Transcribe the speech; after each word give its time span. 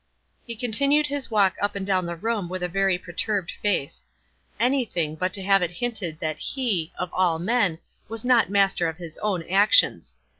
Ho 0.49 0.55
continued 0.59 1.05
his 1.05 1.29
walk 1.29 1.55
up 1.61 1.75
and 1.75 1.85
down 1.85 2.07
the 2.07 2.15
room 2.15 2.49
with 2.49 2.63
a 2.63 2.67
very 2.67 2.97
perturbed 2.97 3.51
face. 3.61 4.07
Anything 4.59 5.13
but 5.13 5.31
to 5.33 5.43
have 5.43 5.61
it 5.61 5.77
hi 5.79 5.85
ntcd 5.89 6.17
that 6.17 6.39
he, 6.39 6.91
of 6.97 7.11
all 7.13 7.37
men, 7.37 7.77
was 8.09 8.25
not 8.25 8.49
mas 8.49 8.73
ter 8.73 8.87
of 8.87 8.97
his 8.97 9.19
own 9.19 9.43
actions. 9.47 10.15